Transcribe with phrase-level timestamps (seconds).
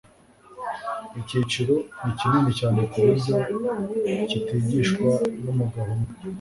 [1.21, 3.35] icyiciro ni kinini cyane kuburyo
[4.29, 5.11] kitigishwa
[5.43, 6.11] numugabo umwe